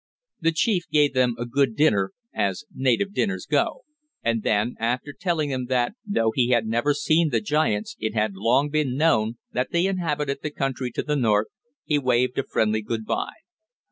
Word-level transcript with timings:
The 0.39 0.51
chief 0.51 0.89
gave 0.89 1.13
them 1.13 1.35
a 1.37 1.45
good 1.45 1.75
dinner, 1.75 2.11
as 2.33 2.65
native 2.73 3.13
dinners 3.13 3.45
go, 3.45 3.81
and 4.23 4.41
then, 4.41 4.73
after 4.79 5.13
telling 5.13 5.51
them 5.51 5.67
that, 5.67 5.93
though 6.03 6.31
he 6.33 6.49
had 6.49 6.65
never 6.65 6.95
seen 6.95 7.29
the 7.29 7.39
giants 7.39 7.95
it 7.99 8.15
had 8.15 8.33
long 8.33 8.69
been 8.71 8.95
known 8.97 9.35
that 9.53 9.69
they 9.71 9.85
inhabited 9.85 10.39
the 10.41 10.49
country 10.49 10.89
to 10.93 11.03
the 11.03 11.15
north, 11.15 11.49
he 11.85 11.99
waved 11.99 12.39
a 12.39 12.43
friendly 12.43 12.81
good 12.81 13.05
bye. 13.05 13.41